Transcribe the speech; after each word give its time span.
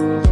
What 0.00 0.24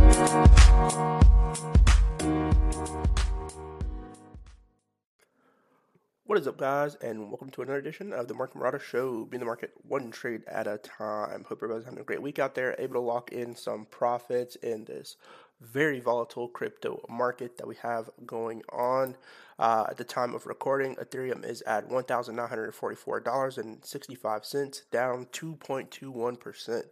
is 6.39 6.46
up, 6.46 6.57
guys, 6.57 6.94
and 7.02 7.28
welcome 7.28 7.50
to 7.50 7.60
another 7.60 7.78
edition 7.78 8.14
of 8.14 8.29
the 8.29 8.34
Market 8.34 8.57
Marauder 8.57 8.79
Show. 8.79 9.27
Be 9.27 9.34
in 9.34 9.41
the 9.41 9.45
market 9.45 9.73
one 9.86 10.11
trade 10.11 10.45
at 10.46 10.66
a 10.66 10.79
time. 10.79 11.45
Hope 11.45 11.59
everybody's 11.59 11.85
having 11.85 12.00
a 12.00 12.04
great 12.04 12.23
week 12.23 12.39
out 12.39 12.54
there, 12.54 12.75
able 12.79 12.95
to 12.95 13.00
lock 13.00 13.31
in 13.31 13.54
some 13.54 13.85
profits 13.91 14.57
in 14.57 14.86
this 14.86 15.18
very 15.61 16.00
volatile 16.00 16.48
crypto 16.48 17.05
market 17.11 17.59
that 17.59 17.66
we 17.66 17.77
have 17.77 18.09
going 18.25 18.62
on. 18.73 19.19
Uh, 19.59 19.85
at 19.91 19.98
the 19.98 20.05
time 20.05 20.35
of 20.35 20.46
recording, 20.46 20.96
Ethereum 20.96 21.45
is 21.45 21.61
at 21.62 21.91
$1,944.65, 21.91 24.82
down 24.91 25.27
2.21%. 25.27 26.85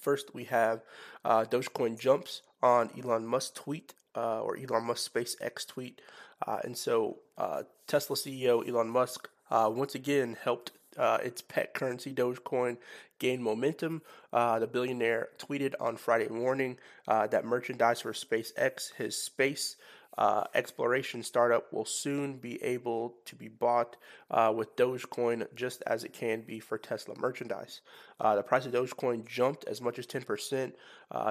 first 0.00 0.34
we 0.34 0.44
have 0.44 0.82
uh, 1.24 1.44
Dogecoin 1.44 1.98
jumps 1.98 2.42
on 2.62 2.90
Elon 2.98 3.26
Musk 3.26 3.54
tweet 3.54 3.92
uh, 4.16 4.40
or 4.40 4.56
Elon 4.56 4.84
Musk 4.84 5.12
SpaceX 5.12 5.66
tweet. 5.66 6.00
Uh, 6.46 6.58
and 6.64 6.76
so 6.76 7.18
Tesla 7.86 8.16
CEO 8.16 8.66
Elon 8.66 8.88
Musk 8.88 9.28
once 9.74 9.94
again 9.94 10.36
helped 10.42 10.72
uh, 10.96 11.18
its 11.22 11.42
pet 11.42 11.74
currency, 11.74 12.12
Dogecoin, 12.12 12.76
gain 13.18 13.42
momentum. 13.42 14.02
Uh, 14.32 14.58
the 14.58 14.66
billionaire 14.66 15.28
tweeted 15.38 15.74
on 15.80 15.96
Friday 15.96 16.28
morning 16.28 16.76
uh, 17.08 17.26
that 17.28 17.44
merchandise 17.44 18.00
for 18.00 18.12
SpaceX, 18.12 18.92
his 18.94 19.16
space 19.16 19.76
uh, 20.16 20.44
exploration 20.54 21.22
startup, 21.22 21.72
will 21.72 21.84
soon 21.84 22.36
be 22.36 22.62
able 22.62 23.14
to 23.24 23.36
be 23.36 23.48
bought 23.48 23.96
uh, 24.30 24.52
with 24.54 24.76
Dogecoin 24.76 25.46
just 25.54 25.82
as 25.86 26.04
it 26.04 26.12
can 26.12 26.42
be 26.42 26.60
for 26.60 26.78
Tesla 26.78 27.14
merchandise. 27.18 27.80
Uh, 28.20 28.36
the 28.36 28.42
price 28.42 28.66
of 28.66 28.72
Dogecoin 28.72 29.26
jumped 29.26 29.64
as 29.64 29.80
much 29.80 29.98
as 29.98 30.06
10% 30.06 30.72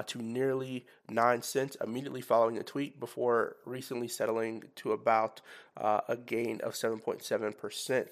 to 0.06 0.22
nearly 0.22 0.86
9 1.10 1.42
cents 1.42 1.76
immediately 1.82 2.20
following 2.20 2.54
the 2.54 2.64
tweet 2.64 2.98
before 2.98 3.56
recently 3.64 4.08
settling 4.08 4.62
to 4.76 4.92
about 4.92 5.40
a 5.76 6.16
gain 6.16 6.60
of 6.62 6.74
7.7%. 6.74 8.06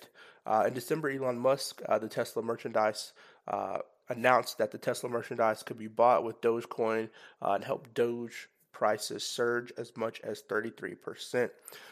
Uh, 0.45 0.65
in 0.67 0.75
December, 0.75 1.11
Elon 1.11 1.39
Musk, 1.39 1.83
uh, 1.89 1.98
the 1.98 2.09
Tesla 2.09 2.43
merchandise, 2.43 3.12
uh, 3.48 3.78
announced 4.09 4.59
that 4.59 4.73
the 4.73 4.78
Tesla 4.78 5.09
merchandise 5.09 5.62
could 5.62 5.78
be 5.78 5.87
bought 5.87 6.25
with 6.25 6.41
Dogecoin 6.41 7.09
uh, 7.41 7.53
and 7.53 7.65
help 7.65 7.95
Doge 7.95 8.48
prices 8.83 9.22
surge 9.22 9.72
as 9.78 9.97
much 9.97 10.20
as 10.22 10.42
33%. 10.42 11.50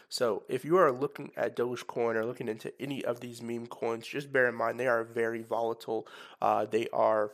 So, 0.09 0.43
if 0.49 0.65
you 0.65 0.77
are 0.77 0.91
looking 0.91 1.31
at 1.37 1.55
Dogecoin 1.55 2.17
or 2.17 2.27
looking 2.27 2.49
into 2.49 2.73
any 2.83 3.05
of 3.05 3.21
these 3.21 3.41
meme 3.41 3.69
coins, 3.69 4.09
just 4.09 4.33
bear 4.33 4.49
in 4.49 4.57
mind 4.57 4.81
they 4.81 4.89
are 4.89 5.05
very 5.05 5.43
volatile. 5.45 6.09
Uh, 6.43 6.65
they 6.65 6.89
are 6.93 7.31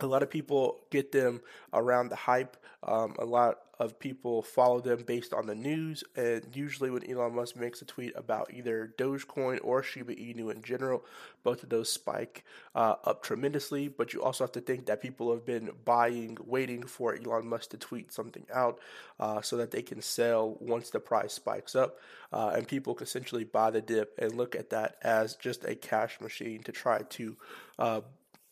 a 0.00 0.06
lot 0.06 0.22
of 0.22 0.30
people 0.30 0.80
get 0.90 1.12
them 1.12 1.40
around 1.72 2.08
the 2.08 2.16
hype. 2.16 2.56
Um, 2.82 3.14
a 3.18 3.24
lot 3.24 3.58
of 3.78 3.98
people 3.98 4.42
follow 4.42 4.80
them 4.80 5.02
based 5.06 5.34
on 5.34 5.46
the 5.46 5.54
news, 5.54 6.02
and 6.14 6.44
usually 6.54 6.90
when 6.90 7.08
Elon 7.10 7.34
Musk 7.34 7.56
makes 7.56 7.82
a 7.82 7.84
tweet 7.84 8.12
about 8.16 8.52
either 8.52 8.94
Dogecoin 8.96 9.58
or 9.62 9.82
Shiba 9.82 10.14
Inu 10.14 10.54
in 10.54 10.62
general, 10.62 11.04
both 11.42 11.62
of 11.62 11.68
those 11.68 11.92
spike 11.92 12.44
uh, 12.74 12.94
up 13.04 13.22
tremendously. 13.22 13.88
But 13.88 14.12
you 14.12 14.22
also 14.22 14.44
have 14.44 14.52
to 14.52 14.60
think 14.60 14.86
that 14.86 15.02
people 15.02 15.32
have 15.32 15.44
been 15.44 15.70
buying, 15.84 16.38
waiting 16.44 16.84
for 16.84 17.14
Elon 17.14 17.48
Musk 17.48 17.70
to 17.70 17.76
tweet 17.76 18.12
something 18.12 18.46
out 18.52 18.78
uh, 19.20 19.42
so 19.42 19.56
that 19.58 19.72
they 19.72 19.82
can 19.82 20.00
sell 20.00 20.56
once 20.60 20.90
the 20.90 21.00
price 21.00 21.34
spikes 21.34 21.74
up, 21.74 21.98
uh, 22.32 22.52
and 22.54 22.68
people 22.68 22.94
can 22.94 23.06
essentially 23.06 23.44
buy 23.44 23.70
the 23.70 23.82
dip 23.82 24.14
and 24.18 24.36
look 24.36 24.54
at 24.54 24.70
that 24.70 24.96
as 25.02 25.34
just 25.34 25.64
a 25.64 25.74
cash 25.74 26.20
machine 26.20 26.62
to 26.62 26.72
try 26.72 27.02
to 27.10 27.36
uh, 27.78 28.00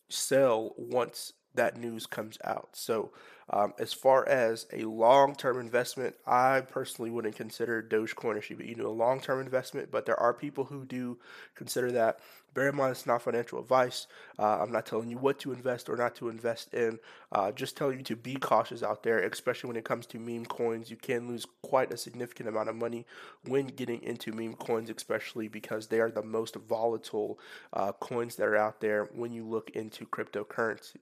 sell 0.09 0.75
once 0.77 1.33
that 1.55 1.77
news 1.77 2.07
comes 2.07 2.39
out. 2.45 2.71
So, 2.73 3.11
um, 3.51 3.75
as 3.79 3.93
far 3.93 4.27
as 4.27 4.67
a 4.73 4.85
long 4.85 5.35
term 5.35 5.61
investment, 5.61 6.17
I 6.27 6.63
personally 6.63 7.11
wouldn't 7.11 7.37
consider 7.37 7.83
Dogecoin 7.83 8.37
or 8.37 8.41
Shiba 8.41 8.65
Inu 8.65 8.85
a 8.85 8.89
long 8.89 9.21
term 9.21 9.41
investment, 9.41 9.91
but 9.91 10.07
there 10.07 10.19
are 10.19 10.33
people 10.33 10.65
who 10.65 10.85
do 10.85 11.19
consider 11.55 11.93
that. 11.93 12.21
Bear 12.55 12.69
in 12.69 12.77
mind, 12.77 12.93
it's 12.93 13.05
not 13.05 13.21
financial 13.21 13.59
advice. 13.59 14.07
Uh, 14.39 14.61
I'm 14.61 14.71
not 14.71 14.87
telling 14.87 15.11
you 15.11 15.19
what 15.19 15.41
to 15.41 15.53
invest 15.53 15.89
or 15.89 15.97
not 15.97 16.15
to 16.17 16.29
invest 16.29 16.73
in. 16.73 17.01
Uh, 17.33 17.51
just 17.51 17.77
telling 17.77 17.99
you 17.99 18.05
to 18.05 18.17
be 18.17 18.37
cautious 18.37 18.83
out 18.83 19.03
there, 19.03 19.19
especially 19.19 19.69
when 19.69 19.77
it 19.77 19.85
comes 19.85 20.07
to 20.07 20.19
meme 20.19 20.47
coins. 20.47 20.89
You 20.89 20.97
can 20.97 21.29
lose 21.29 21.47
quite 21.63 21.93
a 21.93 21.97
significant 21.97 22.49
amount 22.49 22.69
of 22.69 22.77
money 22.77 23.07
when 23.45 23.67
getting 23.67 24.03
into 24.03 24.33
meme 24.33 24.55
coins, 24.55 24.89
especially 24.89 25.49
because 25.49 25.89
they 25.89 26.01
are 26.01 26.11
the 26.11 26.23
most 26.23 26.55
volatile 26.55 27.39
uh, 27.73 27.93
coins 27.93 28.37
that 28.37 28.47
are 28.47 28.57
out 28.57 28.81
there 28.81 29.11
when 29.13 29.33
you 29.33 29.45
look 29.45 29.71
into 29.71 30.07
cryptocurrency. 30.07 30.99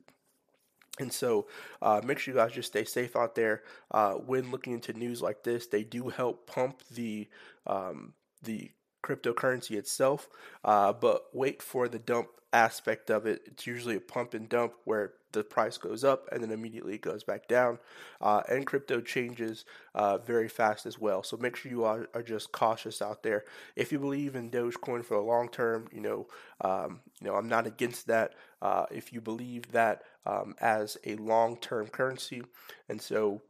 And 0.98 1.12
so, 1.12 1.46
uh, 1.80 2.00
make 2.04 2.18
sure 2.18 2.34
you 2.34 2.40
guys 2.40 2.52
just 2.52 2.68
stay 2.68 2.84
safe 2.84 3.16
out 3.16 3.34
there. 3.34 3.62
Uh, 3.90 4.12
when 4.12 4.50
looking 4.50 4.74
into 4.74 4.92
news 4.92 5.22
like 5.22 5.42
this, 5.42 5.66
they 5.66 5.84
do 5.84 6.10
help 6.10 6.46
pump 6.46 6.82
the 6.90 7.28
um, 7.66 8.12
the 8.42 8.70
cryptocurrency 9.02 9.76
itself, 9.76 10.28
uh, 10.64 10.92
but 10.92 11.26
wait 11.32 11.62
for 11.62 11.88
the 11.88 11.98
dump 11.98 12.28
aspect 12.52 13.10
of 13.10 13.26
it. 13.26 13.42
It's 13.46 13.66
usually 13.66 13.96
a 13.96 14.00
pump 14.00 14.34
and 14.34 14.48
dump 14.48 14.74
where 14.84 15.12
the 15.32 15.42
price 15.42 15.78
goes 15.78 16.04
up 16.04 16.28
and 16.30 16.42
then 16.42 16.50
immediately 16.50 16.94
it 16.94 17.00
goes 17.00 17.24
back 17.24 17.48
down. 17.48 17.78
Uh, 18.20 18.42
and 18.48 18.66
crypto 18.66 19.00
changes 19.00 19.64
uh, 19.94 20.18
very 20.18 20.48
fast 20.48 20.86
as 20.86 20.98
well. 20.98 21.22
So 21.22 21.36
make 21.36 21.56
sure 21.56 21.72
you 21.72 21.84
are, 21.84 22.08
are, 22.14 22.22
just 22.22 22.52
cautious 22.52 23.02
out 23.02 23.22
there. 23.22 23.44
If 23.74 23.90
you 23.90 23.98
believe 23.98 24.36
in 24.36 24.50
Dogecoin 24.50 25.04
for 25.04 25.14
the 25.14 25.22
long 25.22 25.48
term, 25.48 25.88
you 25.92 26.00
know, 26.00 26.26
um, 26.60 27.00
you 27.20 27.26
know, 27.26 27.34
I'm 27.34 27.48
not 27.48 27.66
against 27.66 28.06
that. 28.06 28.34
Uh, 28.60 28.86
if 28.90 29.12
you 29.12 29.20
believe 29.20 29.72
that 29.72 30.02
um, 30.24 30.54
as 30.60 30.96
a 31.04 31.16
long 31.16 31.56
term 31.56 31.88
currency, 31.88 32.42
and 32.88 33.00
so 33.00 33.40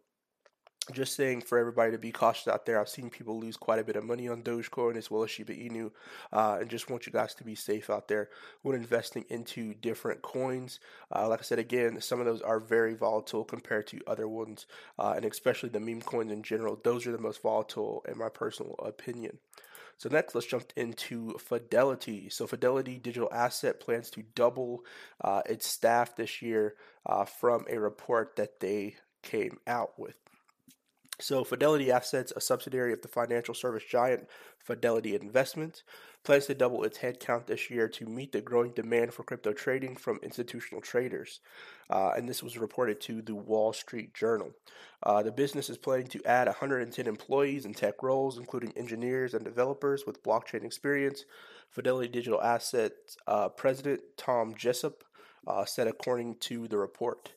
just 0.93 1.15
saying 1.15 1.43
for 1.43 1.59
everybody 1.59 1.93
to 1.93 1.98
be 1.98 2.12
cautious 2.12 2.48
out 2.48 2.66
there. 2.66 2.81
I've 2.81 2.88
seen 2.88 3.10
people 3.10 3.38
lose 3.38 3.56
quite 3.56 3.78
a 3.78 3.84
bit 3.84 3.97
of 3.97 4.04
money 4.04 4.28
on 4.28 4.43
Dogecoin 4.43 4.97
as 4.97 5.10
well 5.10 5.22
as 5.22 5.31
Shiba 5.31 5.54
Inu, 5.54 5.91
uh, 6.32 6.59
and 6.60 6.70
just 6.70 6.91
want 6.91 7.06
you 7.06 7.12
guys 7.12 7.34
to 7.34 7.44
be 7.44 7.54
safe 7.54 7.91
out 7.91 8.09
there 8.09 8.31
when 8.62 8.76
investing 8.76 9.25
into 9.28 9.75
different 9.75 10.22
coins. 10.22 10.81
Uh, 11.15 11.28
like 11.28 11.41
I 11.41 11.43
said 11.43 11.59
again, 11.59 12.00
some 12.00 12.20
of 12.20 12.26
those 12.26 12.43
are 12.43 12.59
very 12.59 12.94
volatile 12.94 13.44
compared 13.44 13.87
to 13.88 14.00
other 14.06 14.28
ones, 14.28 14.66
uh, 14.98 15.12
and 15.16 15.25
especially 15.25 15.69
the 15.69 15.81
meme 15.81 16.03
coins 16.03 16.32
in 16.32 16.43
general. 16.43 16.81
Those 16.82 17.06
are 17.06 17.12
the 17.12 17.19
most 17.19 17.43
volatile, 17.43 18.04
in 18.09 18.19
my 18.19 18.28
personal 18.28 18.75
opinion. 18.78 19.38
So 19.99 20.09
next, 20.09 20.34
let's 20.34 20.47
jump 20.47 20.72
into 20.75 21.38
Fidelity. 21.38 22.28
So 22.28 22.47
Fidelity 22.47 22.99
Digital 22.99 23.28
Asset 23.32 23.78
plans 23.78 24.10
to 24.10 24.25
double 24.34 24.84
uh, 25.20 25.43
its 25.47 25.66
staff 25.66 26.16
this 26.16 26.43
year 26.43 26.75
uh, 27.06 27.25
from 27.25 27.66
a 27.70 27.78
report 27.78 28.34
that 28.37 28.59
they 28.59 28.97
came 29.22 29.59
out 29.66 29.99
with. 29.99 30.16
So, 31.22 31.44
Fidelity 31.44 31.92
Assets, 31.92 32.32
a 32.34 32.40
subsidiary 32.40 32.92
of 32.92 33.02
the 33.02 33.06
financial 33.06 33.54
service 33.54 33.84
giant 33.88 34.26
Fidelity 34.58 35.14
Investments, 35.14 35.84
plans 36.24 36.46
to 36.46 36.54
double 36.56 36.82
its 36.82 36.98
headcount 36.98 37.46
this 37.46 37.70
year 37.70 37.88
to 37.90 38.06
meet 38.06 38.32
the 38.32 38.40
growing 38.40 38.72
demand 38.72 39.14
for 39.14 39.22
crypto 39.22 39.52
trading 39.52 39.94
from 39.94 40.18
institutional 40.24 40.80
traders. 40.80 41.38
Uh, 41.88 42.10
and 42.16 42.28
this 42.28 42.42
was 42.42 42.58
reported 42.58 43.00
to 43.02 43.22
the 43.22 43.36
Wall 43.36 43.72
Street 43.72 44.12
Journal. 44.14 44.50
Uh, 45.04 45.22
the 45.22 45.30
business 45.30 45.70
is 45.70 45.78
planning 45.78 46.08
to 46.08 46.24
add 46.24 46.48
110 46.48 47.06
employees 47.06 47.66
in 47.66 47.72
tech 47.72 48.02
roles, 48.02 48.36
including 48.36 48.72
engineers 48.76 49.32
and 49.32 49.44
developers 49.44 50.04
with 50.04 50.24
blockchain 50.24 50.64
experience. 50.64 51.25
Fidelity 51.70 52.08
Digital 52.08 52.42
Assets 52.42 53.16
uh, 53.28 53.48
President 53.48 54.00
Tom 54.16 54.56
Jessop 54.56 55.04
uh, 55.46 55.64
said, 55.64 55.86
according 55.86 56.34
to 56.38 56.66
the 56.66 56.78
report. 56.78 57.32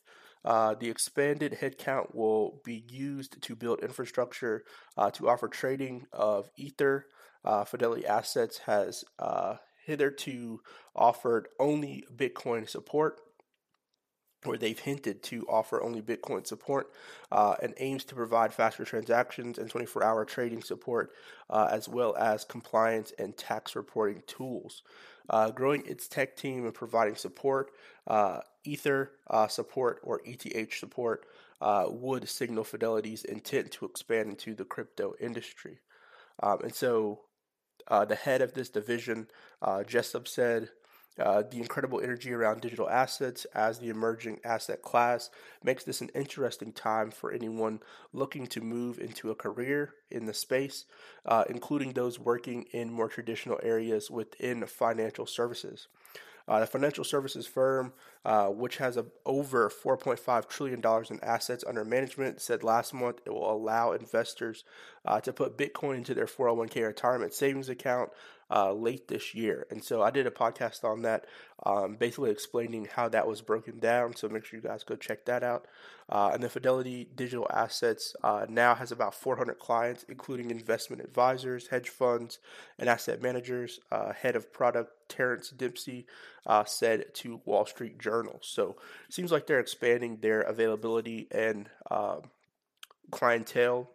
Uh, 0.46 0.74
the 0.74 0.88
expanded 0.88 1.58
headcount 1.60 2.14
will 2.14 2.62
be 2.64 2.84
used 2.88 3.42
to 3.42 3.56
build 3.56 3.80
infrastructure 3.80 4.62
uh, 4.96 5.10
to 5.10 5.28
offer 5.28 5.48
trading 5.48 6.06
of 6.12 6.48
Ether. 6.56 7.06
Uh, 7.44 7.64
Fidelity 7.64 8.06
Assets 8.06 8.58
has 8.58 9.04
uh, 9.18 9.56
hitherto 9.84 10.60
offered 10.94 11.48
only 11.58 12.04
Bitcoin 12.14 12.68
support, 12.68 13.20
or 14.44 14.56
they've 14.56 14.78
hinted 14.78 15.24
to 15.24 15.44
offer 15.48 15.82
only 15.82 16.00
Bitcoin 16.00 16.46
support, 16.46 16.92
uh, 17.32 17.56
and 17.60 17.74
aims 17.78 18.04
to 18.04 18.14
provide 18.14 18.54
faster 18.54 18.84
transactions 18.84 19.58
and 19.58 19.68
24 19.68 20.04
hour 20.04 20.24
trading 20.24 20.62
support, 20.62 21.10
as 21.52 21.88
well 21.88 22.14
as 22.16 22.44
compliance 22.44 23.12
and 23.18 23.36
tax 23.36 23.74
reporting 23.74 24.22
tools. 24.28 24.82
growing 25.56 25.84
its 25.86 26.06
tech 26.06 26.36
team 26.36 26.64
and 26.64 26.74
providing 26.74 27.16
support 27.16 27.72
Ether 28.66 29.12
uh, 29.28 29.48
support 29.48 30.00
or 30.02 30.20
ETH 30.24 30.74
support 30.74 31.26
uh, 31.60 31.86
would 31.88 32.28
signal 32.28 32.64
Fidelity's 32.64 33.24
intent 33.24 33.70
to 33.72 33.84
expand 33.84 34.28
into 34.28 34.54
the 34.54 34.64
crypto 34.64 35.14
industry. 35.20 35.78
Um, 36.42 36.58
and 36.64 36.74
so 36.74 37.20
uh, 37.88 38.04
the 38.04 38.16
head 38.16 38.42
of 38.42 38.52
this 38.52 38.68
division, 38.68 39.28
uh, 39.62 39.82
Jessop, 39.84 40.26
said, 40.28 40.68
Uh, 41.18 41.42
the 41.50 41.56
incredible 41.56 42.00
energy 42.02 42.30
around 42.34 42.60
digital 42.60 42.88
assets 42.90 43.46
as 43.54 43.78
the 43.78 43.88
emerging 43.88 44.38
asset 44.44 44.82
class 44.82 45.30
makes 45.64 45.82
this 45.84 46.02
an 46.02 46.10
interesting 46.14 46.72
time 46.74 47.10
for 47.10 47.32
anyone 47.32 47.80
looking 48.12 48.46
to 48.46 48.60
move 48.60 49.00
into 49.00 49.30
a 49.30 49.34
career 49.34 49.94
in 50.10 50.26
the 50.26 50.34
space, 50.34 50.84
uh, 51.24 51.44
including 51.48 51.94
those 51.94 52.20
working 52.20 52.66
in 52.72 52.92
more 52.92 53.08
traditional 53.08 53.58
areas 53.62 54.10
within 54.10 54.66
financial 54.66 55.26
services. 55.26 55.88
Uh, 56.48 56.60
the 56.60 56.66
financial 56.66 57.02
services 57.02 57.46
firm, 57.46 57.92
uh, 58.24 58.46
which 58.46 58.76
has 58.76 58.96
a, 58.96 59.04
over 59.24 59.68
$4.5 59.68 60.48
trillion 60.48 60.80
in 61.10 61.24
assets 61.24 61.64
under 61.66 61.84
management, 61.84 62.40
said 62.40 62.62
last 62.62 62.94
month 62.94 63.20
it 63.24 63.30
will 63.30 63.50
allow 63.50 63.92
investors 63.92 64.64
uh, 65.04 65.20
to 65.20 65.32
put 65.32 65.58
Bitcoin 65.58 65.96
into 65.96 66.14
their 66.14 66.26
401k 66.26 66.86
retirement 66.86 67.34
savings 67.34 67.68
account 67.68 68.10
uh, 68.50 68.72
late 68.72 69.08
this 69.08 69.34
year. 69.34 69.66
And 69.70 69.82
so 69.82 70.02
I 70.02 70.10
did 70.10 70.26
a 70.26 70.30
podcast 70.30 70.84
on 70.84 71.02
that, 71.02 71.26
um, 71.64 71.96
basically 71.96 72.30
explaining 72.30 72.88
how 72.92 73.08
that 73.08 73.26
was 73.26 73.42
broken 73.42 73.78
down. 73.78 74.14
So 74.14 74.28
make 74.28 74.44
sure 74.44 74.58
you 74.58 74.66
guys 74.66 74.84
go 74.84 74.96
check 74.96 75.24
that 75.26 75.42
out. 75.42 75.66
Uh, 76.08 76.30
and 76.32 76.42
the 76.42 76.48
Fidelity 76.48 77.08
Digital 77.16 77.48
Assets 77.52 78.14
uh, 78.22 78.46
now 78.48 78.76
has 78.76 78.92
about 78.92 79.14
400 79.14 79.58
clients, 79.58 80.04
including 80.08 80.50
investment 80.50 81.02
advisors, 81.02 81.68
hedge 81.68 81.88
funds, 81.88 82.38
and 82.78 82.88
asset 82.88 83.20
managers. 83.20 83.80
Uh, 83.90 84.12
head 84.12 84.36
of 84.36 84.52
product 84.52 84.92
Terrence 85.08 85.50
Dempsey 85.50 86.06
uh, 86.46 86.64
said 86.64 87.12
to 87.14 87.40
Wall 87.44 87.66
Street 87.66 87.98
Journal. 87.98 88.38
So 88.42 88.76
seems 89.08 89.32
like 89.32 89.46
they're 89.46 89.58
expanding 89.58 90.18
their 90.20 90.42
availability 90.42 91.26
and 91.32 91.68
um, 91.90 92.22
clientele 93.10 93.90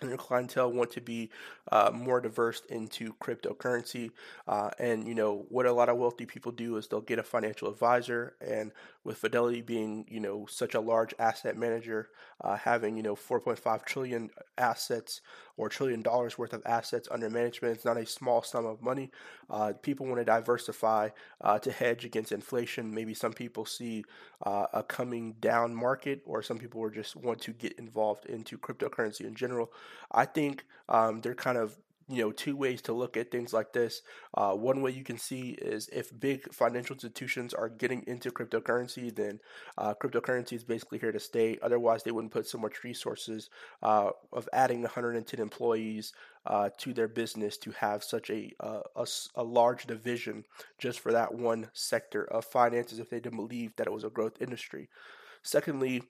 and 0.00 0.08
your 0.10 0.18
clientele 0.18 0.72
want 0.72 0.92
to 0.92 1.00
be 1.00 1.30
uh, 1.72 1.90
more 1.92 2.20
diverse 2.20 2.62
into 2.68 3.12
cryptocurrency. 3.14 4.10
Uh, 4.46 4.70
and 4.78 5.06
you 5.06 5.14
know 5.14 5.46
what 5.48 5.66
a 5.66 5.72
lot 5.72 5.88
of 5.88 5.96
wealthy 5.96 6.24
people 6.26 6.52
do 6.52 6.76
is 6.76 6.86
they'll 6.86 7.00
get 7.00 7.18
a 7.18 7.22
financial 7.22 7.68
advisor, 7.68 8.34
and 8.40 8.72
with 9.04 9.18
Fidelity 9.18 9.60
being 9.60 10.06
you 10.08 10.20
know 10.20 10.46
such 10.48 10.74
a 10.74 10.80
large 10.80 11.14
asset 11.18 11.56
manager, 11.56 12.08
uh, 12.42 12.56
having 12.56 12.96
you 12.96 13.02
know 13.02 13.16
4.5 13.16 13.84
trillion 13.84 14.30
assets 14.56 15.20
or 15.56 15.68
trillion 15.68 16.02
dollars 16.02 16.38
worth 16.38 16.52
of 16.52 16.62
assets 16.64 17.08
under 17.10 17.28
management, 17.28 17.74
it's 17.74 17.84
not 17.84 17.96
a 17.96 18.06
small 18.06 18.42
sum 18.42 18.64
of 18.64 18.80
money. 18.80 19.10
Uh, 19.50 19.72
people 19.82 20.06
want 20.06 20.18
to 20.20 20.24
diversify 20.24 21.08
uh, 21.40 21.58
to 21.58 21.72
hedge 21.72 22.04
against 22.04 22.32
inflation. 22.32 22.94
Maybe 22.94 23.14
some 23.14 23.32
people 23.32 23.64
see 23.64 24.04
uh, 24.44 24.66
a 24.72 24.82
coming 24.82 25.34
down 25.40 25.74
market, 25.74 26.22
or 26.24 26.42
some 26.42 26.58
people 26.58 26.88
just 26.90 27.16
want 27.16 27.40
to 27.42 27.52
get 27.52 27.78
involved 27.78 28.26
into 28.26 28.56
cryptocurrency 28.58 29.22
in 29.22 29.34
general. 29.34 29.72
I 30.12 30.24
think 30.24 30.64
um, 30.88 31.20
they're 31.20 31.34
kind 31.34 31.58
of 31.58 31.76
you 32.08 32.22
know 32.22 32.32
two 32.32 32.56
ways 32.56 32.80
to 32.82 32.92
look 32.92 33.16
at 33.16 33.30
things 33.30 33.52
like 33.52 33.72
this. 33.72 34.02
Uh, 34.34 34.52
one 34.52 34.80
way 34.80 34.90
you 34.90 35.04
can 35.04 35.18
see 35.18 35.50
is 35.50 35.88
if 35.88 36.18
big 36.18 36.52
financial 36.52 36.94
institutions 36.94 37.52
are 37.52 37.68
getting 37.68 38.02
into 38.06 38.30
cryptocurrency, 38.30 39.14
then 39.14 39.38
uh, 39.76 39.94
cryptocurrency 39.94 40.54
is 40.54 40.64
basically 40.64 40.98
here 40.98 41.12
to 41.12 41.20
stay. 41.20 41.58
Otherwise, 41.62 42.02
they 42.02 42.10
wouldn't 42.10 42.32
put 42.32 42.46
so 42.46 42.58
much 42.58 42.82
resources 42.82 43.50
uh, 43.82 44.10
of 44.32 44.48
adding 44.52 44.82
110 44.82 45.38
employees 45.38 46.12
uh, 46.46 46.70
to 46.78 46.94
their 46.94 47.08
business 47.08 47.58
to 47.58 47.70
have 47.72 48.02
such 48.02 48.30
a, 48.30 48.52
uh, 48.60 48.80
a, 48.96 49.06
a 49.36 49.42
large 49.42 49.86
division 49.86 50.44
just 50.78 51.00
for 51.00 51.12
that 51.12 51.34
one 51.34 51.68
sector 51.74 52.24
of 52.24 52.44
finances 52.44 52.98
if 52.98 53.10
they 53.10 53.20
didn't 53.20 53.36
believe 53.36 53.76
that 53.76 53.86
it 53.86 53.92
was 53.92 54.04
a 54.04 54.10
growth 54.10 54.40
industry. 54.40 54.88
Secondly, 55.42 56.02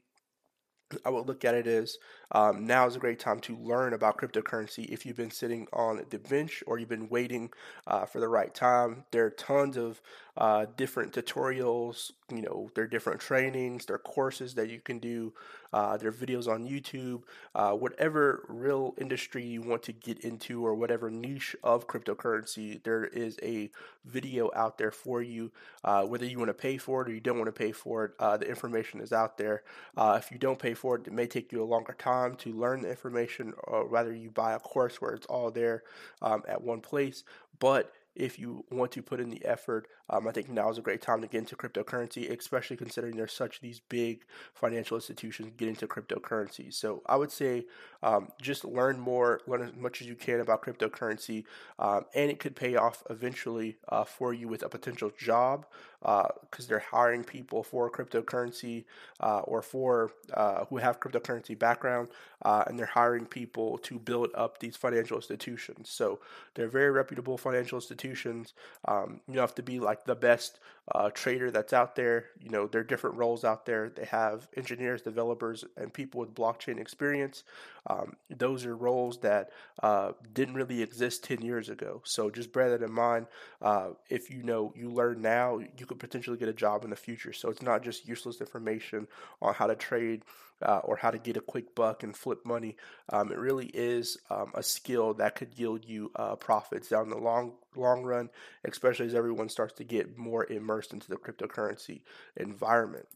I 1.05 1.11
would 1.11 1.27
look 1.27 1.45
at 1.45 1.55
it 1.55 1.67
as 1.67 1.99
um, 2.33 2.67
now 2.67 2.87
is 2.87 2.97
a 2.97 2.99
great 2.99 3.19
time 3.19 3.41
to 3.41 3.57
learn 3.57 3.93
about 3.93 4.19
cryptocurrency. 4.19 4.87
If 4.87 5.05
you've 5.05 5.17
been 5.17 5.31
sitting 5.31 5.67
on 5.73 6.03
the 6.09 6.19
bench 6.19 6.63
or 6.67 6.79
you've 6.79 6.89
been 6.89 7.09
waiting 7.09 7.51
uh, 7.87 8.07
for 8.07 8.21
the 8.21 8.29
right 8.29 8.55
time, 8.55 9.05
there 9.11 9.27
are 9.27 9.31
tons 9.31 9.77
of 9.77 10.01
uh, 10.37 10.67
different 10.77 11.13
tutorials. 11.13 12.13
You 12.31 12.43
know, 12.43 12.71
there 12.75 12.85
are 12.85 12.89
different 12.89 13.21
trainings, 13.21 13.87
there 13.87 13.97
are 13.97 14.01
courses 14.01 14.55
that 14.57 14.69
you 14.69 14.81
can 14.81 14.99
do, 14.99 15.33
uh, 15.73 15.97
there 15.97 16.11
are 16.11 16.13
videos 16.13 16.47
on 16.47 16.69
YouTube. 16.69 17.23
Uh, 17.55 17.73
whatever 17.73 18.45
real 18.49 18.95
industry 18.99 19.43
you 19.45 19.63
want 19.63 19.83
to 19.85 19.93
get 19.93 20.21
into 20.21 20.65
or 20.65 20.75
whatever 20.75 21.11
niche 21.11 21.57
of 21.65 21.87
cryptocurrency, 21.87 22.83
there 22.83 23.05
is 23.05 23.39
a 23.43 23.71
video 24.05 24.51
out 24.55 24.77
there 24.77 24.91
for 24.91 25.23
you. 25.23 25.51
Uh, 25.85 26.05
whether 26.05 26.27
you 26.27 26.39
want 26.39 26.51
to 26.51 26.55
pay 26.55 26.77
for 26.77 27.01
it 27.01 27.09
or 27.09 27.15
you 27.15 27.21
don't 27.21 27.39
want 27.39 27.47
to 27.47 27.53
pay 27.53 27.73
for 27.73 28.05
it, 28.05 28.13
uh, 28.19 28.37
the 28.37 28.47
information 28.47 29.01
is 29.01 29.13
out 29.13 29.39
there. 29.39 29.63
if 29.97 30.31
you 30.31 30.37
don't 30.37 30.59
pay 30.59 30.75
for 30.75 30.97
it, 30.97 31.07
it 31.07 31.13
may 31.15 31.27
take 31.27 31.51
you 31.51 31.63
a 31.63 31.65
longer 31.65 31.95
time 31.99 32.35
to 32.37 32.53
learn 32.53 32.83
the 32.83 32.91
information, 32.91 33.55
or 33.65 33.87
rather, 33.87 34.15
you 34.15 34.31
buy 34.31 34.53
a 34.53 34.59
course 34.59 35.01
where 35.01 35.13
it's 35.13 35.27
all 35.27 35.51
there 35.51 35.83
um, 36.21 36.43
at 36.47 36.61
one 36.63 36.83
place. 36.83 37.25
But 37.59 37.93
if 38.19 38.39
you 38.39 38.65
want 38.71 38.93
to 38.93 39.03
put 39.03 39.21
in 39.21 39.31
the 39.31 39.45
effort. 39.45 39.87
Um, 40.11 40.27
I 40.27 40.33
think 40.33 40.49
now 40.49 40.71
is 40.71 40.79
a 40.79 40.83
great 40.83 41.03
time 41.03 41.21
to 41.21 41.27
get 41.27 41.39
into 41.39 41.57
cryptocurrency, 41.57 42.31
especially 42.37 42.77
considering 42.77 43.17
there's 43.17 43.33
such 43.33 43.61
these 43.61 43.81
big 43.89 44.25
financial 44.55 44.97
institutions 44.97 45.53
get 45.57 45.69
into 45.69 45.87
cryptocurrency. 45.87 46.73
So 46.73 47.03
I 47.07 47.17
would 47.17 47.31
say 47.31 47.67
um, 48.03 48.29
just 48.41 48.65
learn 48.65 48.99
more, 48.99 49.41
learn 49.47 49.63
as 49.63 49.75
much 49.77 50.01
as 50.01 50.09
you 50.09 50.15
can 50.15 50.41
about 50.41 50.63
cryptocurrency, 50.63 51.45
um, 51.79 52.05
and 52.15 52.31
it 52.31 52.41
could 52.41 52.57
pay 52.57 52.77
off 52.77 53.03
eventually 53.11 53.79
uh, 53.89 54.05
for 54.05 54.35
you 54.35 54.49
with 54.49 54.63
a 54.63 54.69
potential 54.69 55.13
job 55.17 55.67
because 56.01 56.67
uh, 56.67 56.69
they're 56.69 56.79
hiring 56.79 57.25
people 57.25 57.63
for 57.63 57.91
cryptocurrency 57.91 58.85
uh, 59.21 59.41
or 59.41 59.63
for 59.63 60.13
uh, 60.35 60.65
who 60.67 60.77
have 60.77 61.01
cryptocurrency 61.01 61.59
background, 61.59 62.09
uh, 62.43 62.63
and 62.67 62.79
they're 62.79 62.87
hiring 62.87 63.27
people 63.27 63.79
to 63.79 63.99
build 63.99 64.31
up 64.35 64.61
these 64.61 64.77
financial 64.77 65.17
institutions. 65.17 65.91
So 65.91 66.21
they're 66.55 66.69
very 66.69 66.91
reputable 66.91 67.37
financial 67.37 67.79
institutions. 67.79 68.08
Um, 68.87 69.21
you 69.31 69.41
have 69.41 69.55
to 69.57 69.63
be 69.63 69.81
like 69.81 70.05
the 70.05 70.15
best 70.15 70.59
uh, 70.93 71.11
trader 71.11 71.51
that's 71.51 71.73
out 71.73 71.97
there. 71.97 72.27
You 72.41 72.51
know, 72.51 72.67
there 72.67 72.81
are 72.81 72.85
different 72.85 73.17
roles 73.17 73.45
out 73.45 73.67
there. 73.67 73.91
They 73.91 74.07
have 74.07 74.49
engineers, 74.57 75.03
developers, 75.03 75.65
and 75.77 75.93
people 75.93 76.21
with 76.21 76.35
blockchain 76.35 76.81
experience. 76.81 77.45
Um, 77.87 78.17
those 78.31 78.65
are 78.65 78.77
roles 78.77 79.19
that 79.21 79.51
uh, 79.83 80.13
didn't 80.33 80.55
really 80.55 80.83
exist 80.83 81.25
10 81.25 81.43
years 81.43 81.69
ago. 81.69 82.03
So 82.05 82.31
just 82.31 82.53
bear 82.53 82.71
that 82.71 82.83
in 82.83 82.93
mind. 82.93 83.27
Uh, 83.61 83.91
if 84.09 84.31
you 84.31 84.43
know 84.43 84.73
you 84.77 84.91
learn 84.91 85.23
now, 85.23 85.59
you 85.59 85.87
could 85.87 85.99
potentially 85.99 86.39
get 86.39 86.49
a 86.49 86.55
job 86.55 86.85
in 86.85 86.91
the 86.91 86.97
future. 86.97 87.33
So 87.33 87.51
it's 87.51 87.63
not 87.63 87.83
just 87.83 88.09
useless 88.09 88.41
information 88.41 89.09
on 89.43 89.55
how 89.55 89.67
to 89.67 89.77
trade 89.77 90.23
uh, 90.63 90.79
or 90.79 90.97
how 90.97 91.11
to 91.11 91.19
get 91.19 91.37
a 91.37 91.41
quick 91.41 91.75
buck 91.75 92.03
and 92.03 92.17
flip 92.17 92.45
money. 92.45 92.77
Um, 93.11 93.31
it 93.31 93.39
really 93.39 93.67
is 93.67 94.19
um, 94.31 94.53
a 94.55 94.63
skill 94.63 95.15
that 95.15 95.37
could 95.37 95.59
yield 95.59 95.85
you 95.85 96.11
uh, 96.17 96.37
profits 96.37 96.89
down 96.89 97.11
the 97.11 97.19
long 97.19 97.53
long 97.79 98.03
run, 98.03 98.31
especially 98.65 99.07
as 99.07 99.15
everyone 99.15 99.49
starts 99.49 99.75
to 99.75 99.85
get 99.85 100.19
more 100.19 100.45
immersed 100.51 100.93
into 100.93 101.09
the 101.09 101.17
cryptocurrency 101.17 102.03
environment. 102.37 103.07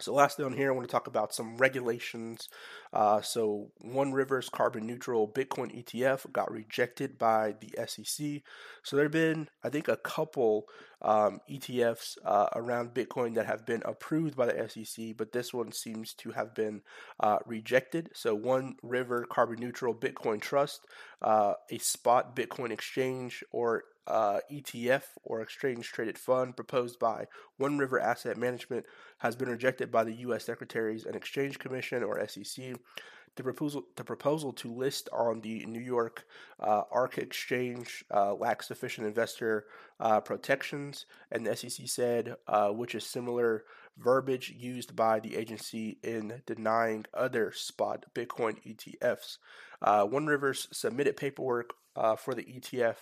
So, 0.00 0.12
lastly, 0.12 0.44
on 0.44 0.52
here, 0.52 0.70
I 0.70 0.74
want 0.74 0.86
to 0.86 0.92
talk 0.92 1.06
about 1.06 1.34
some 1.34 1.56
regulations. 1.56 2.48
Uh, 2.92 3.22
so, 3.22 3.70
One 3.80 4.12
River's 4.12 4.48
carbon 4.48 4.86
neutral 4.86 5.26
Bitcoin 5.26 5.74
ETF 5.74 6.30
got 6.32 6.50
rejected 6.50 7.18
by 7.18 7.54
the 7.60 7.86
SEC. 7.86 8.42
So, 8.82 8.96
there 8.96 9.06
have 9.06 9.12
been, 9.12 9.48
I 9.64 9.70
think, 9.70 9.88
a 9.88 9.96
couple 9.96 10.66
um, 11.00 11.40
ETFs 11.50 12.18
uh, 12.24 12.48
around 12.54 12.94
Bitcoin 12.94 13.34
that 13.34 13.46
have 13.46 13.64
been 13.64 13.82
approved 13.86 14.36
by 14.36 14.46
the 14.46 14.68
SEC, 14.68 15.16
but 15.16 15.32
this 15.32 15.54
one 15.54 15.72
seems 15.72 16.12
to 16.14 16.30
have 16.32 16.54
been 16.54 16.82
uh, 17.20 17.38
rejected. 17.46 18.10
So, 18.12 18.34
One 18.34 18.76
River 18.82 19.26
Carbon 19.30 19.60
Neutral 19.60 19.94
Bitcoin 19.94 20.40
Trust, 20.40 20.86
uh, 21.22 21.54
a 21.70 21.78
spot 21.78 22.36
Bitcoin 22.36 22.70
exchange, 22.70 23.42
or 23.50 23.84
uh, 24.06 24.40
ETF 24.50 25.02
or 25.24 25.40
exchange 25.40 25.90
traded 25.92 26.18
fund 26.18 26.56
proposed 26.56 26.98
by 26.98 27.26
One 27.56 27.78
River 27.78 28.00
Asset 28.00 28.36
Management 28.36 28.86
has 29.18 29.36
been 29.36 29.48
rejected 29.48 29.90
by 29.90 30.04
the 30.04 30.14
U.S. 30.14 30.44
Securities 30.44 31.04
and 31.04 31.16
Exchange 31.16 31.58
Commission 31.58 32.02
or 32.02 32.24
SEC. 32.26 32.74
The 33.36 33.42
proposal, 33.42 33.84
the 33.96 34.04
proposal 34.04 34.52
to 34.54 34.72
list 34.72 35.10
on 35.12 35.42
the 35.42 35.66
New 35.66 35.80
York 35.80 36.24
uh, 36.58 36.82
Arca 36.90 37.20
exchange 37.20 38.02
uh, 38.10 38.34
lacks 38.34 38.68
sufficient 38.68 39.06
investor 39.06 39.66
uh, 40.00 40.20
protections, 40.20 41.04
and 41.30 41.46
the 41.46 41.54
SEC 41.54 41.86
said, 41.86 42.36
uh, 42.48 42.70
which 42.70 42.94
is 42.94 43.04
similar 43.04 43.64
verbiage 43.98 44.54
used 44.56 44.96
by 44.96 45.20
the 45.20 45.36
agency 45.36 45.98
in 46.02 46.42
denying 46.46 47.04
other 47.12 47.52
spot 47.52 48.06
Bitcoin 48.14 48.56
ETFs. 48.66 49.38
Uh, 49.82 50.04
One 50.04 50.26
Rivers 50.26 50.68
submitted 50.72 51.16
paperwork 51.16 51.74
uh, 51.94 52.16
for 52.16 52.34
the 52.34 52.44
ETF 52.44 52.96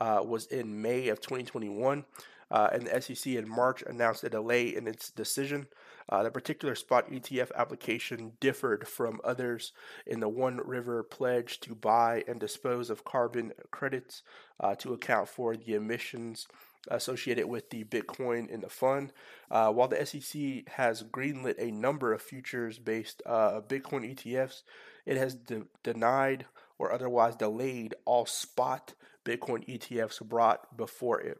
uh, 0.00 0.22
was 0.24 0.46
in 0.46 0.82
May 0.82 1.08
of 1.08 1.20
2021, 1.20 2.04
uh, 2.50 2.68
and 2.72 2.86
the 2.86 3.00
SEC 3.00 3.34
in 3.34 3.48
March 3.48 3.82
announced 3.86 4.24
a 4.24 4.28
delay 4.28 4.74
in 4.74 4.86
its 4.86 5.10
decision. 5.10 5.66
Uh, 6.08 6.22
the 6.22 6.30
particular 6.30 6.76
spot 6.76 7.10
ETF 7.10 7.50
application 7.56 8.32
differed 8.38 8.86
from 8.86 9.20
others 9.24 9.72
in 10.06 10.20
the 10.20 10.28
One 10.28 10.58
River 10.58 11.02
pledge 11.02 11.58
to 11.60 11.74
buy 11.74 12.22
and 12.28 12.38
dispose 12.38 12.90
of 12.90 13.04
carbon 13.04 13.52
credits 13.72 14.22
uh, 14.60 14.76
to 14.76 14.92
account 14.92 15.28
for 15.28 15.56
the 15.56 15.74
emissions 15.74 16.46
associated 16.88 17.46
with 17.46 17.70
the 17.70 17.82
Bitcoin 17.82 18.48
in 18.48 18.60
the 18.60 18.68
fund. 18.68 19.12
Uh, 19.50 19.72
while 19.72 19.88
the 19.88 20.06
SEC 20.06 20.68
has 20.68 21.02
greenlit 21.02 21.56
a 21.58 21.72
number 21.72 22.12
of 22.12 22.22
futures 22.22 22.78
based 22.78 23.22
uh, 23.26 23.60
Bitcoin 23.66 24.14
ETFs, 24.14 24.62
it 25.04 25.16
has 25.16 25.34
de- 25.34 25.66
denied 25.82 26.46
or 26.78 26.92
otherwise 26.92 27.34
delayed 27.36 27.94
all 28.04 28.26
spot 28.26 28.94
Bitcoin 29.26 29.66
ETFs 29.68 30.22
brought 30.26 30.76
before 30.76 31.20
it. 31.20 31.38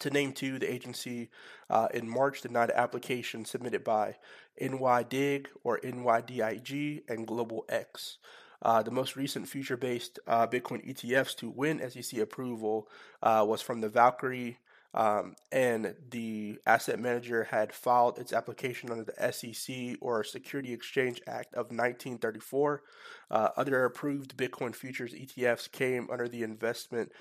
To 0.00 0.10
name 0.10 0.32
two, 0.32 0.58
the 0.58 0.72
agency 0.72 1.30
uh, 1.68 1.88
in 1.92 2.08
March 2.08 2.42
denied 2.42 2.70
an 2.70 2.76
application 2.76 3.44
submitted 3.44 3.82
by 3.82 4.16
NYDIG 4.60 5.46
or 5.64 5.80
NYDIG 5.80 7.02
and 7.08 7.26
Global 7.26 7.64
X. 7.68 8.18
Uh, 8.62 8.82
the 8.82 8.90
most 8.90 9.16
recent 9.16 9.48
future 9.48 9.76
based 9.76 10.18
uh, 10.26 10.46
Bitcoin 10.46 10.86
ETFs 10.86 11.36
to 11.36 11.48
win 11.48 11.80
SEC 11.90 12.20
approval 12.20 12.88
uh, 13.22 13.44
was 13.46 13.62
from 13.62 13.80
the 13.80 13.88
Valkyrie. 13.88 14.58
Um, 14.92 15.36
and 15.52 15.94
the 16.10 16.58
asset 16.66 16.98
manager 16.98 17.44
had 17.44 17.72
filed 17.72 18.18
its 18.18 18.32
application 18.32 18.90
under 18.90 19.04
the 19.04 19.32
SEC 19.32 19.96
or 20.00 20.24
Security 20.24 20.72
Exchange 20.72 21.20
Act 21.26 21.54
of 21.54 21.66
1934. 21.66 22.82
Uh, 23.30 23.48
other 23.56 23.84
approved 23.84 24.36
Bitcoin 24.36 24.74
futures 24.74 25.14
ETFs 25.14 25.70
came 25.70 26.08
under 26.10 26.28
the 26.28 26.42
Investment 26.42 27.12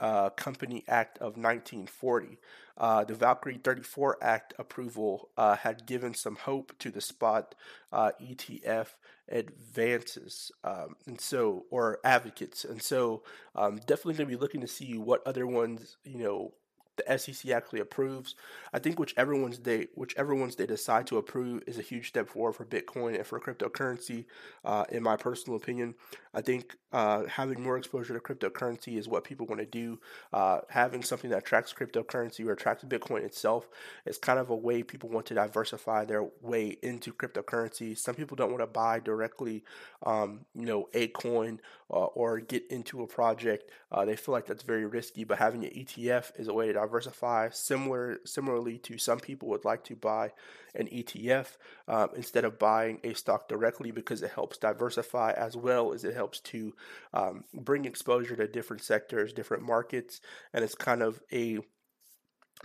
uh, 0.00 0.30
Company 0.30 0.84
Act 0.88 1.18
of 1.18 1.36
1940. 1.36 2.38
Uh, 2.76 3.04
the 3.04 3.14
Valkyrie 3.14 3.60
34 3.62 4.18
Act 4.20 4.54
approval 4.58 5.30
uh, 5.36 5.56
had 5.56 5.86
given 5.86 6.12
some 6.12 6.36
hope 6.36 6.72
to 6.78 6.90
the 6.90 7.00
spot 7.00 7.54
uh, 7.92 8.10
ETF 8.20 8.88
advances, 9.28 10.50
um, 10.64 10.96
and 11.06 11.20
so 11.20 11.64
or 11.70 12.00
advocates, 12.04 12.64
and 12.64 12.82
so 12.82 13.22
um, 13.54 13.76
definitely 13.86 14.14
going 14.14 14.28
to 14.28 14.36
be 14.36 14.40
looking 14.40 14.60
to 14.60 14.68
see 14.68 14.98
what 14.98 15.26
other 15.26 15.46
ones 15.46 15.96
you 16.04 16.18
know 16.18 16.52
the 16.96 17.18
SEC 17.18 17.50
actually 17.50 17.80
approves. 17.80 18.34
I 18.72 18.78
think 18.78 18.98
whichever 18.98 19.34
ones 19.34 19.58
they 19.58 19.88
whichever 19.94 20.34
ones 20.34 20.56
they 20.56 20.66
decide 20.66 21.06
to 21.08 21.18
approve 21.18 21.62
is 21.66 21.78
a 21.78 21.82
huge 21.82 22.08
step 22.08 22.28
forward 22.28 22.54
for 22.54 22.64
Bitcoin 22.64 23.16
and 23.16 23.26
for 23.26 23.40
cryptocurrency. 23.40 24.24
Uh, 24.64 24.84
in 24.90 25.02
my 25.02 25.16
personal 25.16 25.56
opinion, 25.56 25.94
I 26.32 26.40
think 26.40 26.76
uh, 26.92 27.24
having 27.26 27.62
more 27.62 27.76
exposure 27.76 28.14
to 28.14 28.20
cryptocurrency 28.20 28.98
is 28.98 29.08
what 29.08 29.24
people 29.24 29.46
want 29.46 29.60
to 29.60 29.66
do. 29.66 30.00
Uh, 30.32 30.60
having 30.68 31.02
something 31.02 31.30
that 31.30 31.44
tracks 31.44 31.72
cryptocurrency 31.72 32.46
or 32.46 32.54
tracks 32.54 32.84
Bitcoin 32.84 33.24
itself 33.24 33.68
is 34.06 34.18
kind 34.18 34.38
of 34.38 34.50
a 34.50 34.56
way 34.56 34.82
people 34.82 35.08
want 35.08 35.26
to 35.26 35.34
diversify 35.34 36.04
their 36.04 36.24
way 36.40 36.76
into 36.82 37.12
cryptocurrency. 37.12 37.96
Some 37.96 38.14
people 38.14 38.36
don't 38.36 38.50
want 38.50 38.62
to 38.62 38.66
buy 38.66 39.00
directly, 39.00 39.64
um, 40.04 40.40
you 40.54 40.66
know, 40.66 40.88
a 40.94 41.08
coin 41.08 41.60
uh, 41.90 42.06
or 42.06 42.40
get 42.40 42.66
into 42.70 43.02
a 43.02 43.06
project. 43.06 43.70
Uh, 43.92 44.04
they 44.04 44.16
feel 44.16 44.32
like 44.32 44.46
that's 44.46 44.62
very 44.62 44.86
risky, 44.86 45.24
but 45.24 45.38
having 45.38 45.64
an 45.64 45.70
ETF 45.70 46.38
is 46.38 46.48
a 46.48 46.54
way 46.54 46.72
to 46.72 46.78
diversify. 46.84 47.48
Similar, 47.50 48.18
similarly 48.24 48.78
to 48.78 48.98
some 48.98 49.18
people 49.18 49.48
would 49.48 49.64
like 49.64 49.84
to 49.84 49.96
buy 49.96 50.32
an 50.74 50.86
ETF 50.86 51.56
um, 51.88 52.10
instead 52.16 52.44
of 52.44 52.58
buying 52.58 53.00
a 53.04 53.14
stock 53.14 53.48
directly 53.48 53.90
because 53.90 54.22
it 54.22 54.30
helps 54.32 54.58
diversify 54.58 55.32
as 55.32 55.56
well 55.56 55.92
as 55.92 56.04
it 56.04 56.14
helps 56.14 56.40
to 56.40 56.74
um, 57.12 57.44
bring 57.54 57.84
exposure 57.84 58.36
to 58.36 58.46
different 58.46 58.82
sectors, 58.82 59.32
different 59.32 59.62
markets, 59.62 60.20
and 60.52 60.64
it's 60.64 60.74
kind 60.74 61.02
of 61.02 61.20
a 61.32 61.58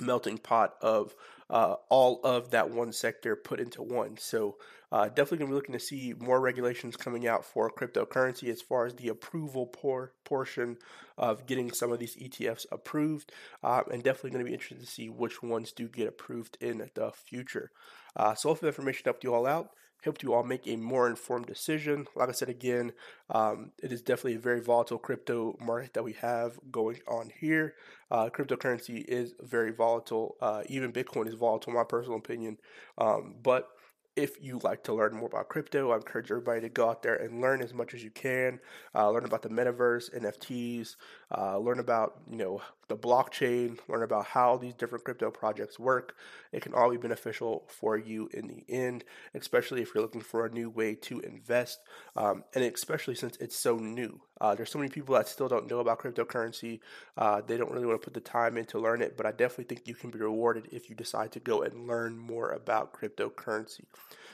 melting 0.02 0.38
pot 0.38 0.76
of 0.82 1.16
uh, 1.50 1.76
all 1.90 2.22
of 2.24 2.52
that 2.52 2.70
one 2.70 2.92
sector 2.92 3.36
put 3.36 3.60
into 3.60 3.82
one. 3.82 4.18
So 4.18 4.58
uh, 4.92 5.08
definitely 5.08 5.40
gonna 5.40 5.50
be 5.50 5.56
looking 5.56 5.74
to 5.74 5.80
see 5.80 6.14
more 6.18 6.40
regulations 6.40 6.96
coming 6.96 7.28
out 7.28 7.46
for 7.46 7.70
cryptocurrency 7.72 8.50
as 8.50 8.62
far 8.62 8.86
as 8.86 8.96
the 8.96 9.10
approval 9.10 9.68
por- 9.68 10.14
portion 10.24 10.78
of 11.18 11.46
getting 11.46 11.72
some 11.72 11.92
of 11.92 12.00
these 12.00 12.16
ETFs 12.16 12.66
approved, 12.72 13.32
uh, 13.64 13.84
and 13.92 14.04
definitely 14.04 14.32
gonna 14.32 14.44
be 14.44 14.54
interested 14.54 14.80
to 14.80 14.86
see 14.86 15.10
which 15.10 15.44
ones 15.44 15.72
do 15.72 15.88
get 15.88 16.08
approved 16.08 16.58
in 16.62 16.90
the 16.96 17.12
future. 17.12 17.72
Uh, 18.16 18.34
so 18.34 18.50
hopefully, 18.50 18.70
information 18.70 19.02
helped 19.06 19.24
you 19.24 19.34
all 19.34 19.46
out 19.46 19.72
helped 20.04 20.24
you 20.24 20.34
all 20.34 20.44
make 20.44 20.68
a 20.68 20.76
more 20.76 21.08
informed 21.08 21.46
decision. 21.46 22.08
Like 22.16 22.30
I 22.30 22.34
said 22.34 22.50
again, 22.50 22.94
um, 23.30 23.72
it 23.82 23.92
is 23.92 24.02
definitely 24.02 24.36
a 24.36 24.40
very 24.40 24.62
volatile 24.62 24.98
crypto 24.98 25.58
market 25.60 25.94
that 25.94 26.04
we 26.04 26.14
have 26.14 26.60
going 26.72 27.00
on 27.08 27.32
here. 27.40 27.76
Uh, 28.12 28.30
cryptocurrency 28.30 29.04
is 29.06 29.34
very 29.42 29.72
volatile. 29.72 30.36
Uh, 30.42 30.64
even 30.68 30.92
Bitcoin 30.92 31.28
is 31.28 31.34
volatile, 31.34 31.72
in 31.72 31.78
my 31.78 31.84
personal 31.84 32.18
opinion. 32.18 32.58
Um, 32.98 33.36
but 33.44 33.70
if 34.16 34.42
you 34.42 34.60
like 34.64 34.84
to 34.84 34.94
learn 34.94 35.16
more 35.16 35.28
about 35.28 35.50
crypto, 35.50 35.92
I 35.92 35.96
encourage 35.96 36.32
everybody 36.32 36.62
to 36.62 36.70
go 36.70 36.90
out 36.90 37.04
there 37.04 37.16
and 37.16 37.42
learn 37.42 37.62
as 37.62 37.74
much 37.74 37.94
as 37.94 38.04
you 38.04 38.10
can. 38.10 38.60
Uh, 38.94 39.10
learn 39.12 39.26
about 39.26 39.42
the 39.42 39.50
metaverse, 39.50 40.14
NFTs, 40.18 40.96
uh, 41.38 41.58
learn 41.58 41.80
about 41.80 42.20
you 42.30 42.38
know 42.38 42.62
the 42.90 42.98
blockchain, 42.98 43.80
learn 43.88 44.04
about 44.04 44.26
how 44.26 44.58
these 44.58 44.74
different 44.74 45.06
crypto 45.06 45.32
projects 45.32 45.80
work. 45.80 46.16
It 46.52 46.62
can 46.62 46.74
all 46.74 46.90
be 46.92 46.98
beneficial 46.98 47.66
for 47.68 47.98
you 47.98 48.30
in 48.34 48.48
the 48.48 48.66
end, 48.68 49.06
especially 49.34 49.82
if 49.82 49.94
you're 49.94 50.02
looking 50.02 50.22
for 50.22 50.46
a 50.46 50.52
new 50.52 50.70
way 50.70 50.96
to 50.96 51.20
invest, 51.22 51.80
um, 52.16 52.44
and 52.54 52.64
especially 52.64 53.16
since 53.16 53.38
it's 53.38 53.56
so 53.56 53.78
new. 53.78 54.20
Uh, 54.42 54.56
there's 54.56 54.72
so 54.72 54.80
many 54.80 54.90
people 54.90 55.16
that 55.16 55.28
still 55.28 55.48
don't 55.48 55.70
know 55.70 55.80
about 55.80 56.00
cryptocurrency. 56.00 56.80
Uh, 57.18 57.42
they 57.46 57.58
don't 57.58 57.72
really 57.72 57.86
want 57.86 58.02
to 58.02 58.06
put 58.06 58.14
the 58.14 58.20
time 58.20 58.58
in 58.58 58.66
to 58.66 58.80
learn 58.80 59.02
it, 59.02 59.16
but 59.16 59.26
I 59.26 59.32
definitely 59.32 59.66
think 59.66 59.88
you 59.88 59.96
can 59.96 60.10
be 60.10 60.20
rewarded 60.20 60.68
if 60.72 60.90
you 60.90 60.96
decide 60.96 61.32
to 61.34 61.40
go 61.40 61.62
and 61.62 61.88
learn 61.88 62.18
more 62.18 62.50
about 62.50 62.94
cryptocurrency. 62.94 63.86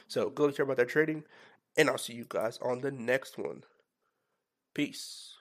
So 0.07 0.29
go 0.29 0.51
care 0.51 0.63
about 0.63 0.77
that 0.77 0.89
trading, 0.89 1.23
and 1.77 1.89
I'll 1.89 1.97
see 1.97 2.13
you 2.13 2.25
guys 2.27 2.57
on 2.61 2.81
the 2.81 2.91
next 2.91 3.37
one. 3.37 3.63
Peace. 4.73 5.34